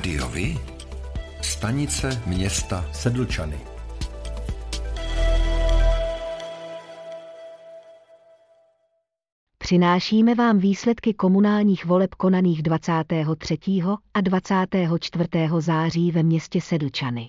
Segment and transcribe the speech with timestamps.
[0.00, 0.58] Rádiovi?
[1.42, 3.60] Stanice města Sedlčany.
[9.58, 13.58] Přinášíme vám výsledky komunálních voleb konaných 23.
[14.14, 15.28] a 24.
[15.58, 17.28] září ve městě Sedlčany.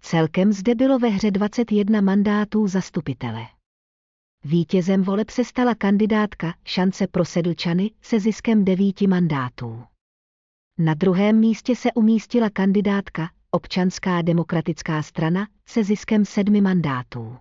[0.00, 3.42] Celkem zde bylo ve hře 21 mandátů zastupitele.
[4.44, 9.84] Vítězem voleb se stala kandidátka Šance pro Sedlčany se ziskem devíti mandátů.
[10.78, 17.36] Na druhém místě se umístila kandidátka Občanská demokratická strana se ziskem sedmi mandátů.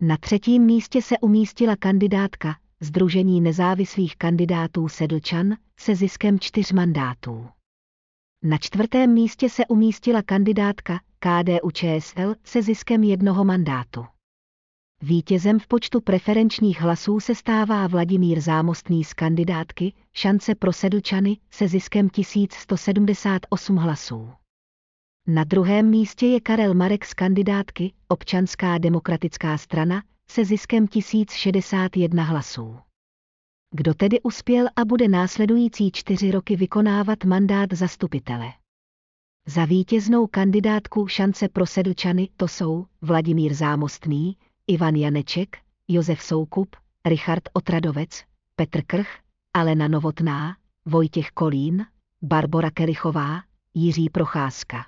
[0.00, 7.48] Na třetím místě se umístila kandidátka Združení nezávislých kandidátů Sedlčan se ziskem čtyř mandátů.
[8.42, 14.04] Na čtvrtém místě se umístila kandidátka KDU ČSL se ziskem jednoho mandátu.
[15.02, 21.68] Vítězem v počtu preferenčních hlasů se stává Vladimír Zámostný z kandidátky Šance pro Sedlčany se
[21.68, 24.30] ziskem 1178 hlasů.
[25.26, 32.78] Na druhém místě je Karel Marek z kandidátky Občanská demokratická strana se ziskem 1061 hlasů.
[33.74, 38.52] Kdo tedy uspěl a bude následující čtyři roky vykonávat mandát zastupitele?
[39.46, 44.36] Za vítěznou kandidátku šance pro Sedlčany to jsou Vladimír Zámostný,
[44.68, 45.56] Ivan Janeček,
[45.88, 48.24] Josef Soukup, Richard Otradovec,
[48.56, 49.08] Petr Krch,
[49.54, 51.86] Alena Novotná, Vojtěch Kolín,
[52.22, 53.42] Barbora Kelichová,
[53.74, 54.86] Jiří Procházka.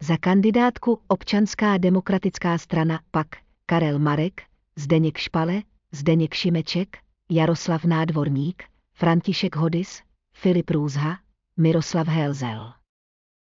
[0.00, 3.26] Za kandidátku Občanská demokratická strana pak
[3.66, 4.42] Karel Marek,
[4.76, 6.98] Zdeněk Špale, Zdeněk Šimeček,
[7.30, 10.02] Jaroslav Nádvorník, František Hodis,
[10.32, 11.18] Filip Růzha,
[11.56, 12.72] Miroslav Helzel.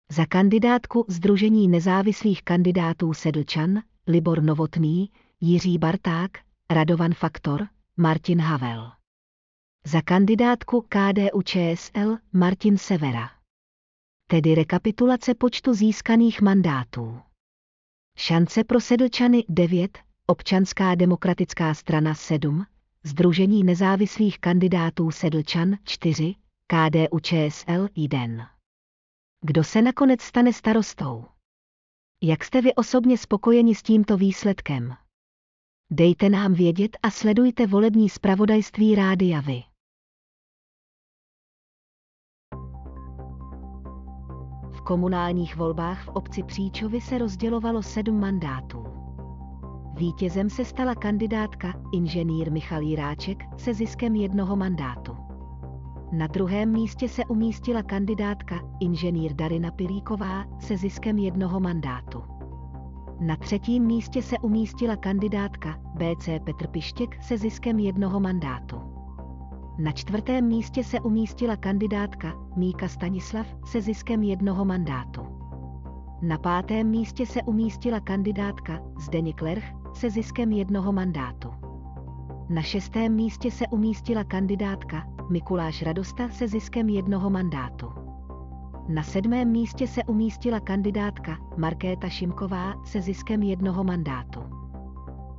[0.10, 6.32] Za kandidátku Združení nezávislých kandidátů Sedlčan, Libor Novotný, Jiří Barták,
[6.70, 8.92] Radovan Faktor, Martin Havel.
[9.86, 13.30] Za kandidátku KDU ČSL Martin Severa.
[14.28, 17.22] Tedy rekapitulace počtu získaných mandátů.
[18.18, 19.98] Šance pro Sedlčany 9,
[20.28, 22.66] Občanská demokratická strana 7,
[23.04, 26.36] Združení nezávislých kandidátů Sedlčan 4,
[26.68, 28.50] KDU ČSL 1.
[29.42, 31.26] Kdo se nakonec stane starostou?
[32.24, 34.94] Jak jste vy osobně spokojeni s tímto výsledkem?
[35.92, 39.64] Dejte nám vědět a sledujte volební zpravodajství Rádia Vy.
[44.72, 48.84] V komunálních volbách v obci Příčovy se rozdělovalo sedm mandátů.
[49.98, 55.31] Vítězem se stala kandidátka inženýr Michal Jiráček se ziskem jednoho mandátu.
[56.12, 62.24] Na druhém místě se umístila kandidátka inženýr Darina Pilíková se ziskem jednoho mandátu.
[63.20, 68.82] Na třetím místě se umístila kandidátka BC Petr Pištěk se ziskem jednoho mandátu.
[69.80, 75.22] Na čtvrtém místě se umístila kandidátka Míka Stanislav se ziskem jednoho mandátu.
[76.22, 81.50] Na pátém místě se umístila kandidátka Zdeněk Lerch se ziskem jednoho mandátu.
[82.50, 87.94] Na šestém místě se umístila kandidátka Mikuláš Radosta se ziskem jednoho mandátu.
[88.88, 94.40] Na sedmém místě se umístila kandidátka Markéta Šimková se ziskem jednoho mandátu.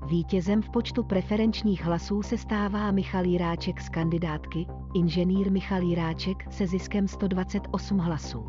[0.06, 6.66] Vítězem v počtu preferenčních hlasů se stává Michal Jiráček z kandidátky, inženýr Michal Jiráček se
[6.66, 8.44] ziskem 128 hlasů.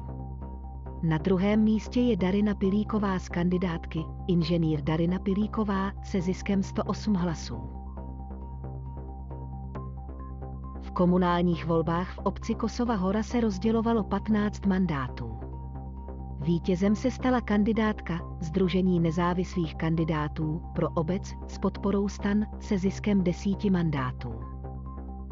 [1.04, 7.83] Na druhém místě je Darina Pilíková z kandidátky, inženýr Darina Pilíková se ziskem 108 hlasů.
[10.94, 15.40] Komunálních volbách v obci Kosova Hora se rozdělovalo 15 mandátů.
[16.40, 23.70] Vítězem se stala kandidátka Združení nezávislých kandidátů pro obec s podporou stan se ziskem desíti
[23.70, 24.34] mandátů.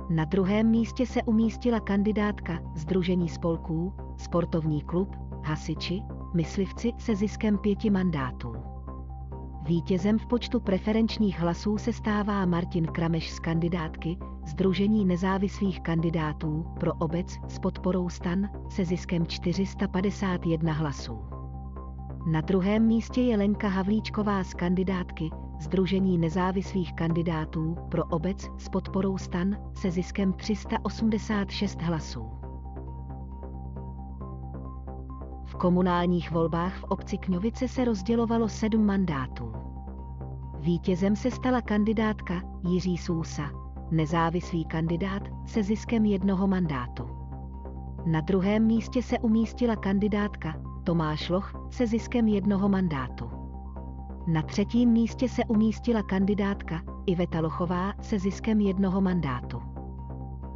[0.09, 6.01] Na druhém místě se umístila kandidátka Združení spolků, sportovní klub, hasiči,
[6.33, 8.53] myslivci se ziskem pěti mandátů.
[9.67, 16.93] Vítězem v počtu preferenčních hlasů se stává Martin Krameš z kandidátky Združení nezávislých kandidátů pro
[16.93, 21.19] obec s podporou stan se ziskem 451 hlasů.
[22.27, 25.29] Na druhém místě je Lenka Havlíčková z kandidátky
[25.61, 32.31] Združení nezávislých kandidátů pro obec s podporou stan se ziskem 386 hlasů.
[35.45, 39.53] V komunálních volbách v obci Kňovice se rozdělovalo sedm mandátů.
[40.59, 43.60] Vítězem se stala kandidátka Jiří Sousa,
[43.91, 47.09] nezávislý kandidát se ziskem jednoho mandátu.
[48.05, 50.53] Na druhém místě se umístila kandidátka
[50.83, 53.29] Tomáš Loch se ziskem jednoho mandátu.
[54.27, 59.61] Na třetím místě se umístila kandidátka Iveta Lochová se ziskem jednoho mandátu.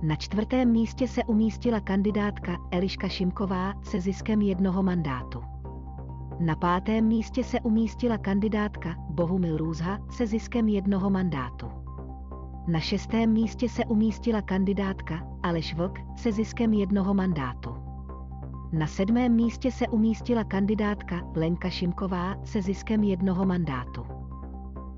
[0.02, 5.42] Na čtvrtém místě se umístila kandidátka Eliška Šimková se ziskem jednoho mandátu.
[6.40, 11.85] Na pátém místě se umístila kandidátka Bohumil Růzha se ziskem jednoho mandátu.
[12.67, 17.75] Na šestém místě se umístila kandidátka Aleš Vlk se ziskem jednoho mandátu.
[18.71, 24.06] Na sedmém místě se umístila kandidátka Lenka Šimková se ziskem jednoho mandátu.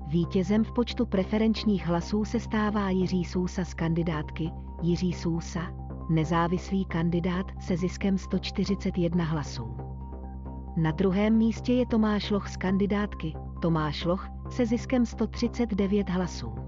[0.06, 4.50] Vítězem v počtu preferenčních hlasů se stává Jiří Sousa z kandidátky
[4.82, 5.60] Jiří Sousa,
[6.10, 9.76] nezávislý kandidát se ziskem 141 hlasů.
[10.76, 16.67] Na druhém místě je Tomáš Loch z kandidátky Tomáš Loch se ziskem 139 hlasů.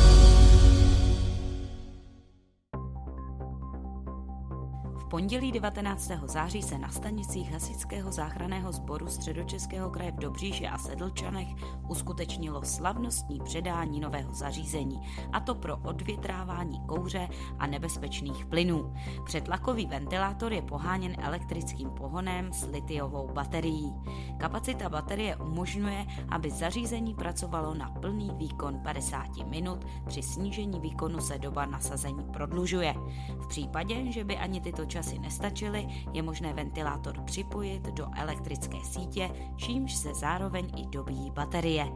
[5.11, 6.11] Pondělí 19.
[6.25, 11.47] září se na stanicích Hasičského záchranného sboru Středočeského kraje v Dobříši a Sedlčanech
[11.89, 15.01] uskutečnilo slavnostní předání nového zařízení,
[15.33, 17.27] a to pro odvětrávání kouře
[17.59, 18.93] a nebezpečných plynů.
[19.25, 23.93] Předlakový ventilátor je poháněn elektrickým pohonem s litiovou baterií.
[24.37, 31.37] Kapacita baterie umožňuje, aby zařízení pracovalo na plný výkon 50 minut, při snížení výkonu se
[31.37, 32.95] doba nasazení prodlužuje.
[33.39, 38.77] V případě, že by ani tyto časy časy nestačily, je možné ventilátor připojit do elektrické
[38.83, 41.87] sítě, čímž se zároveň i dobíjí baterie.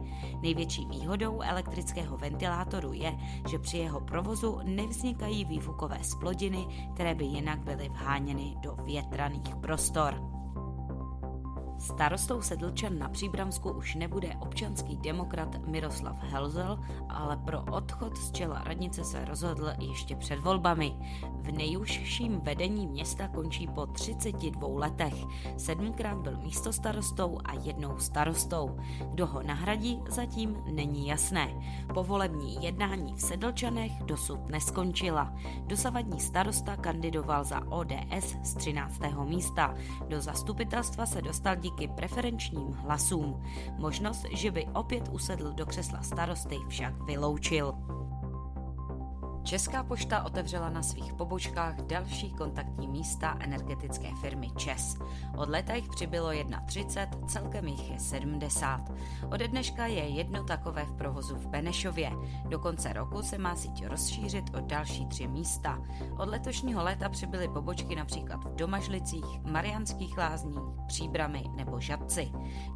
[0.42, 3.16] Největší výhodou elektrického ventilátoru je,
[3.48, 10.25] že při jeho provozu nevznikají výfukové splodiny, které by jinak byly vháněny do větraných prostor.
[11.78, 16.78] Starostou Sedlčan na Příbramsku už nebude občanský demokrat Miroslav Helzel,
[17.08, 20.96] ale pro odchod z čela radnice se rozhodl ještě před volbami.
[21.40, 25.14] V nejužším vedení města končí po 32 letech.
[25.56, 28.76] Sedmkrát byl místostarostou a jednou starostou.
[29.10, 31.48] Kdo ho nahradí, zatím není jasné.
[31.94, 35.34] Povolební jednání v Sedlčanech dosud neskončila.
[35.66, 39.00] Dosavadní starosta kandidoval za ODS z 13.
[39.24, 39.74] místa.
[40.08, 43.42] Do zastupitelstva se dostal díky preferenčním hlasům.
[43.78, 47.74] Možnost, že by opět usedl do křesla starosty, však vyloučil.
[49.46, 54.96] Česká pošta otevřela na svých pobočkách další kontaktní místa energetické firmy ČES.
[55.36, 56.30] Od léta jich přibylo
[56.66, 58.92] 31, celkem jich je 70.
[59.32, 62.12] Ode dneška je jedno takové v provozu v Benešově.
[62.48, 65.82] Do konce roku se má síť rozšířit o další tři místa.
[66.18, 72.32] Od letošního léta přibyly pobočky například v Domažlicích, Marianských lázních, Příbramy nebo Žadci.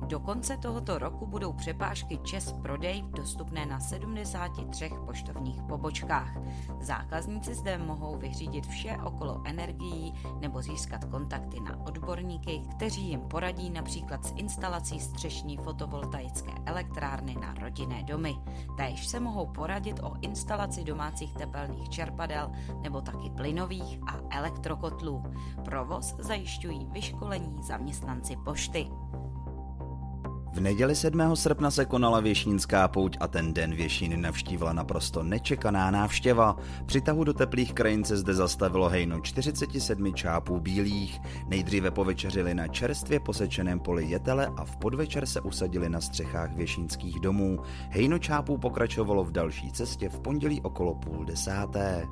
[0.07, 6.37] Do konce tohoto roku budou přepážky ČES prodej dostupné na 73 poštovních pobočkách.
[6.81, 13.71] Zákazníci zde mohou vyřídit vše okolo energií nebo získat kontakty na odborníky, kteří jim poradí
[13.71, 18.35] například s instalací střešní fotovoltaické elektrárny na rodinné domy.
[18.77, 22.51] Též se mohou poradit o instalaci domácích tepelných čerpadel
[22.83, 25.23] nebo taky plynových a elektrokotlů.
[25.65, 28.91] Provoz zajišťují vyškolení zaměstnanci pošty.
[30.53, 31.37] V neděli 7.
[31.37, 36.57] srpna se konala Věšínská pouť a ten den Věšíny navštívila naprosto nečekaná návštěva.
[36.87, 41.21] Při tahu do teplých krajin se zde zastavilo hejno 47 čápů bílých.
[41.49, 47.21] Nejdříve povečeřili na čerstvě posečeném poli jetele a v podvečer se usadili na střechách věšínských
[47.21, 47.59] domů.
[47.91, 52.07] Hejno čápů pokračovalo v další cestě v pondělí okolo půl desáté.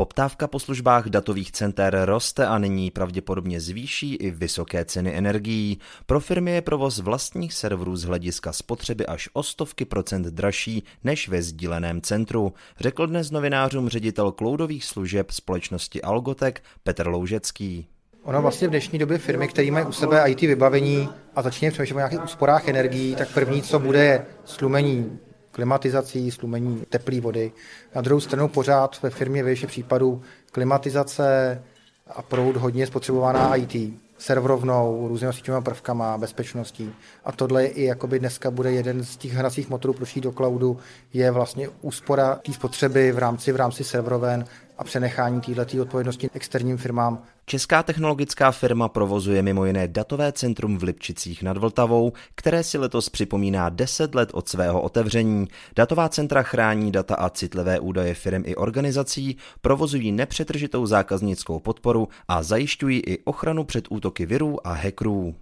[0.00, 5.78] Poptávka po službách datových center roste a nyní pravděpodobně zvýší i vysoké ceny energií.
[6.06, 11.28] Pro firmy je provoz vlastních serverů z hlediska spotřeby až o stovky procent dražší než
[11.28, 17.86] ve sdíleném centru, řekl dnes novinářům ředitel cloudových služeb společnosti Algotek Petr Loužecký.
[18.22, 21.96] Ono vlastně v dnešní době firmy, které mají u sebe IT vybavení a začínají přemýšlet
[21.96, 25.18] o nějakých úsporách energií, tak první, co bude, je slumení
[25.52, 27.52] klimatizací, slumení teplé vody.
[27.94, 31.62] Na druhou stranu pořád ve firmě ve případů klimatizace
[32.06, 33.94] a proud hodně spotřebovaná IT.
[34.18, 36.92] serverovnou, různými síťovými prvkama, bezpečností.
[37.24, 40.78] A tohle i jakoby dneska bude jeden z těch hracích motorů pro do cloudu,
[41.12, 44.44] je vlastně úspora té spotřeby v rámci, v rámci serveroven
[44.80, 47.22] a přenechání této odpovědnosti externím firmám.
[47.46, 53.08] Česká technologická firma provozuje mimo jiné datové centrum v Lipčicích nad Vltavou, které si letos
[53.08, 55.48] připomíná 10 let od svého otevření.
[55.76, 62.42] Datová centra chrání data a citlivé údaje firm i organizací, provozují nepřetržitou zákaznickou podporu a
[62.42, 65.34] zajišťují i ochranu před útoky virů a hackerů.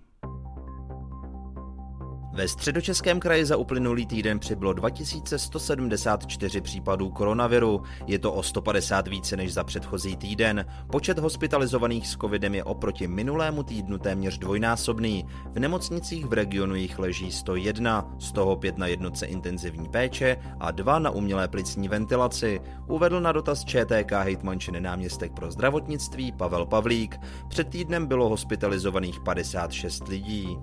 [2.38, 7.83] Ve středočeském kraji za uplynulý týden přibylo 2174 případů koronaviru.
[8.07, 10.66] Je to o 150 více než za předchozí týden.
[10.92, 15.26] Počet hospitalizovaných s covidem je oproti minulému týdnu téměř dvojnásobný.
[15.52, 20.71] V nemocnicích v regionu jich leží 101, z toho 5 na jednotce intenzivní péče a
[20.71, 22.61] 2 na umělé plicní ventilaci.
[22.87, 27.16] Uvedl na dotaz ČTK hejtmančiny náměstek pro zdravotnictví Pavel Pavlík.
[27.49, 30.59] Před týdnem bylo hospitalizovaných 56 lidí.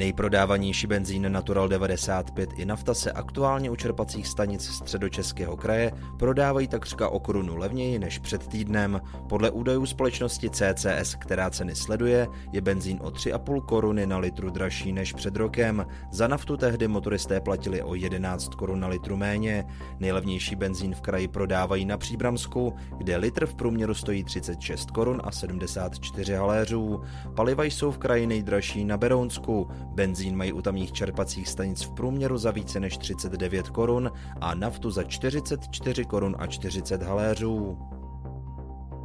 [0.00, 7.08] Nejprodávanější benzín Natural 95 i nafta se aktuálně u čerpacích stanic středočeského kraje prodávají takřka
[7.08, 9.00] o korunu levněji než před týdnem.
[9.28, 14.92] Podle údajů společnosti CCS, která ceny sleduje, je benzín o 3,5 koruny na litru dražší
[14.92, 15.86] než před rokem.
[16.10, 19.64] Za naftu tehdy motoristé platili o 11 korun na litru méně.
[19.98, 25.32] Nejlevnější benzín v kraji prodávají na Příbramsku, kde litr v průměru stojí 36 korun a
[25.32, 27.00] 74 haléřů.
[27.36, 29.68] Paliva jsou v kraji nejdražší na Berounsku,
[30.00, 34.90] Benzín mají u tamních čerpacích stanic v průměru za více než 39 korun a naftu
[34.90, 37.78] za 44 korun a 40 haléřů.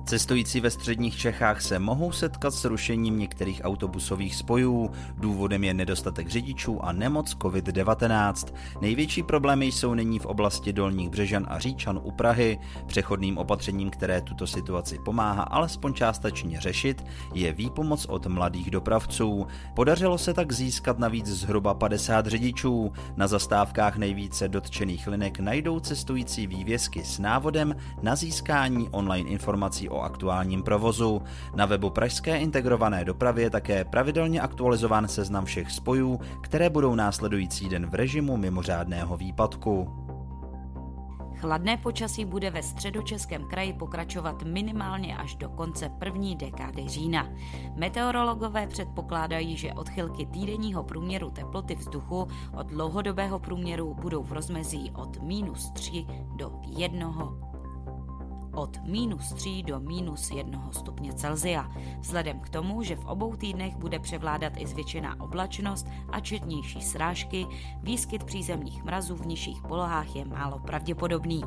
[0.05, 4.91] Cestující ve středních Čechách se mohou setkat s rušením některých autobusových spojů.
[5.17, 8.53] Důvodem je nedostatek řidičů a nemoc COVID-19.
[8.81, 12.59] Největší problémy jsou nyní v oblasti Dolních Břežan a Říčan u Prahy.
[12.87, 19.47] Přechodným opatřením, které tuto situaci pomáhá alespoň částečně řešit, je výpomoc od mladých dopravců.
[19.75, 22.91] Podařilo se tak získat navíc zhruba 50 řidičů.
[23.15, 30.01] Na zastávkách nejvíce dotčených linek najdou cestující vývězky s návodem na získání online informací o
[30.01, 31.21] aktuálním provozu.
[31.55, 37.69] Na webu Pražské integrované dopravy je také pravidelně aktualizován seznam všech spojů, které budou následující
[37.69, 40.05] den v režimu mimořádného výpadku.
[41.35, 47.29] Chladné počasí bude ve středočeském kraji pokračovat minimálně až do konce první dekády října.
[47.75, 55.21] Meteorologové předpokládají, že odchylky týdenního průměru teploty vzduchu od dlouhodobého průměru budou v rozmezí od
[55.21, 57.07] minus 3 do 1
[58.55, 61.71] od minus 3 do minus 1 stupně Celzia.
[61.99, 67.45] Vzhledem k tomu, že v obou týdnech bude převládat i zvětšená oblačnost a četnější srážky,
[67.83, 71.41] výskyt přízemních mrazů v nižších polohách je málo pravděpodobný.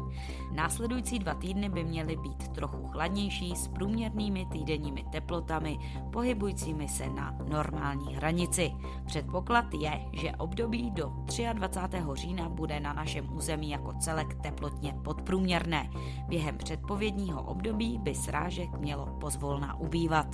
[0.53, 5.79] Následující dva týdny by měly být trochu chladnější s průměrnými týdenními teplotami
[6.13, 8.73] pohybujícími se na normální hranici.
[9.07, 11.13] Předpoklad je, že období do
[11.53, 12.03] 23.
[12.15, 15.91] října bude na našem území jako celek teplotně podprůměrné.
[16.29, 20.27] Během předpovědi předpovědního období by srážek mělo pozvolna ubývat.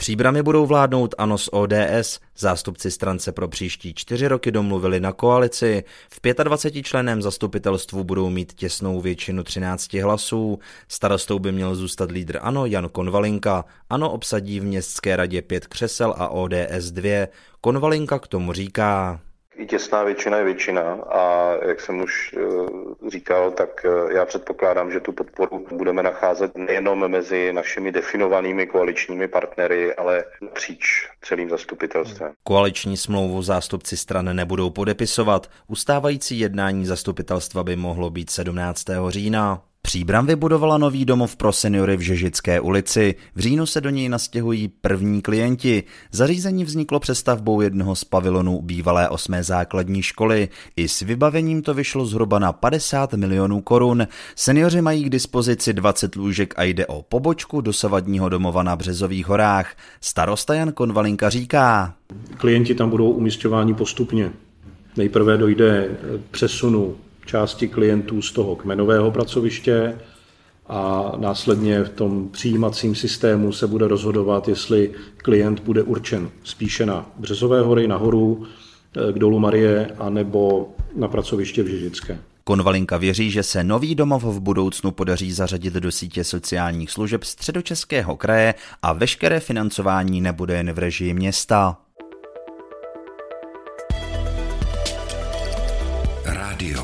[0.00, 2.20] Příbrami budou vládnout ANO s ODS.
[2.38, 5.84] Zástupci strance pro příští čtyři roky domluvili na koalici.
[6.10, 10.58] V 25 členém zastupitelstvu budou mít těsnou většinu 13 hlasů.
[10.88, 13.64] Starostou by měl zůstat lídr ANO Jan Konvalinka.
[13.90, 17.28] ANO obsadí v městské radě pět křesel a ODS dvě.
[17.60, 19.20] Konvalinka k tomu říká
[19.60, 24.92] i těsná většina je většina a jak jsem už eh, říkal, tak eh, já předpokládám,
[24.92, 32.32] že tu podporu budeme nacházet nejenom mezi našimi definovanými koaličními partnery, ale napříč celým zastupitelstvem.
[32.44, 35.50] Koaliční smlouvu zástupci stran nebudou podepisovat.
[35.68, 38.84] Ustávající jednání zastupitelstva by mohlo být 17.
[39.08, 39.62] října.
[39.82, 43.14] Příbram vybudovala nový domov pro seniory v Žežické ulici.
[43.34, 45.82] V říjnu se do něj nastěhují první klienti.
[46.12, 50.48] Zařízení vzniklo přestavbou jednoho z pavilonů bývalé osmé základní školy.
[50.76, 54.06] I s vybavením to vyšlo zhruba na 50 milionů korun.
[54.36, 59.74] Seniori mají k dispozici 20 lůžek a jde o pobočku dosavadního domova na Březových horách.
[60.00, 61.94] Starosta Jan Konvalinka říká.
[62.36, 64.32] Klienti tam budou umistováni postupně.
[64.96, 65.90] Nejprve dojde
[66.30, 66.96] přesunu
[67.26, 69.98] části klientů z toho kmenového pracoviště
[70.66, 77.10] a následně v tom přijímacím systému se bude rozhodovat, jestli klient bude určen spíše na
[77.18, 78.46] Březové hory, nahoru,
[78.96, 82.18] eh, k dolu Marie, anebo na pracoviště v Žižické.
[82.44, 88.16] Konvalinka věří, že se nový domov v budoucnu podaří zařadit do sítě sociálních služeb středočeského
[88.16, 91.76] kraje a veškeré financování nebude jen v režii města.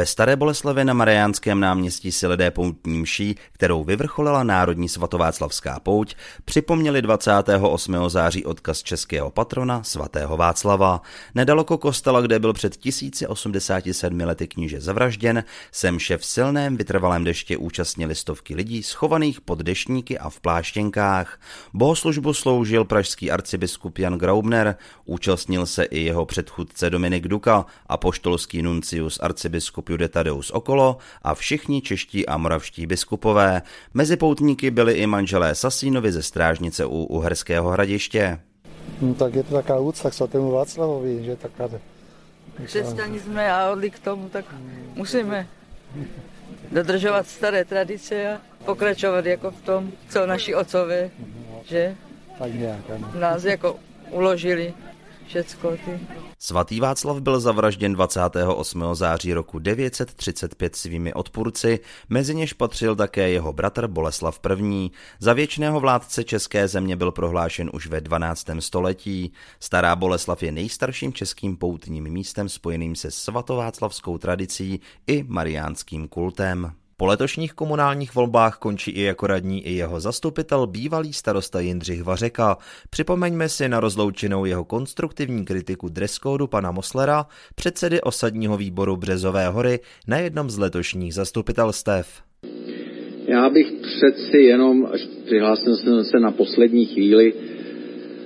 [0.00, 6.14] Ve Staré Boleslavi na Mariánském náměstí si lidé poutní mší, kterou vyvrcholila Národní svatováclavská pouť,
[6.44, 7.96] připomněli 28.
[8.08, 11.02] září odkaz českého patrona svatého Václava.
[11.34, 18.14] Nedaleko kostela, kde byl před 1087 lety kníže zavražděn, semše v silném vytrvalém deště účastnili
[18.14, 21.40] stovky lidí schovaných pod deštníky a v pláštěnkách.
[21.74, 28.62] Bohoslužbu sloužil pražský arcibiskup Jan Graubner, účastnil se i jeho předchůdce Dominik Duka a poštolský
[28.62, 33.62] nuncius arcibiskup Jude Tadeus okolo a všichni čeští a moravští biskupové.
[33.94, 38.38] Mezi poutníky byli i manželé Sasínovi ze strážnice u Uherského hradiště.
[39.00, 41.68] No, tak je to taková úcta k svatému Václavovi, že taká...
[42.64, 44.44] Křesťani jsme a odli k tomu, tak
[44.94, 45.46] musíme
[46.72, 51.10] dodržovat staré tradice a pokračovat jako v tom, co naši otcové,
[51.64, 51.96] že?
[52.38, 53.10] Tak nějak, ano.
[53.18, 53.76] Nás jako
[54.10, 54.74] uložili
[55.30, 56.00] všecko ty.
[56.38, 58.84] Svatý Václav byl zavražděn 28.
[58.92, 64.90] září roku 935 svými odpůrci, mezi něž patřil také jeho bratr Boleslav I.
[65.18, 68.46] Za věčného vládce české země byl prohlášen už ve 12.
[68.58, 69.32] století.
[69.60, 76.72] Stará Boleslav je nejstarším českým poutním místem spojeným se svatováclavskou tradicí i mariánským kultem.
[77.00, 82.56] Po letošních komunálních volbách končí i jako radní i jeho zastupitel bývalý starosta Jindřich Vařeka.
[82.90, 89.80] Připomeňme si na rozloučenou jeho konstruktivní kritiku dresskódu pana Moslera, předsedy osadního výboru Březové hory
[90.08, 92.06] na jednom z letošních zastupitelstev.
[93.26, 97.34] Já bych přeci jenom, až přihlásil jsem se na poslední chvíli,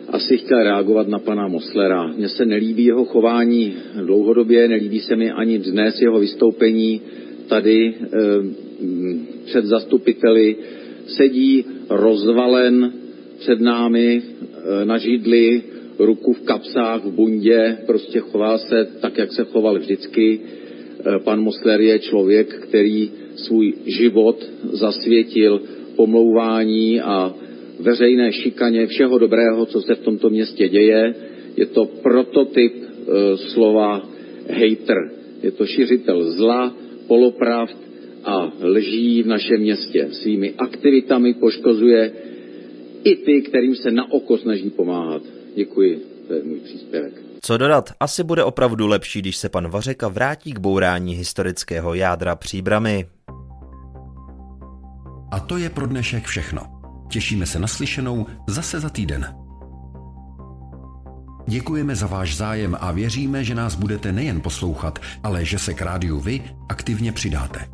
[0.09, 2.07] asi chtěl reagovat na pana Moslera.
[2.07, 7.01] Mně se nelíbí jeho chování dlouhodobě, nelíbí se mi ani dnes jeho vystoupení
[7.49, 8.64] tady eh,
[9.45, 10.57] před zastupiteli,
[11.07, 12.93] sedí rozvalen
[13.39, 15.63] před námi eh, na židli,
[15.99, 20.41] ruku v kapsách, v bundě, prostě chová se tak, jak se choval vždycky.
[20.41, 25.61] Eh, pan Mosler je člověk, který svůj život zasvětil
[25.97, 27.35] pomlouvání a
[27.81, 31.15] veřejné šikaně všeho dobrého, co se v tomto městě děje.
[31.57, 34.09] Je to prototyp e, slova
[34.51, 35.11] hater.
[35.43, 36.75] Je to šiřitel zla,
[37.07, 37.77] polopravd
[38.25, 40.09] a lží v našem městě.
[40.13, 42.13] Svými aktivitami poškozuje
[43.05, 45.23] i ty, kterým se na oko snaží pomáhat.
[45.57, 47.13] Děkuji, to je můj příspěvek.
[47.43, 52.37] Co dodat, asi bude opravdu lepší, když se pan Vařeka vrátí k bourání historického jádra
[52.37, 53.07] příbramy.
[55.31, 56.63] A to je pro dnešek všechno.
[57.11, 59.27] Těšíme se na slyšenou zase za týden.
[61.49, 65.83] Děkujeme za váš zájem a věříme, že nás budete nejen poslouchat, ale že se k
[65.83, 67.74] rádiu vy aktivně přidáte.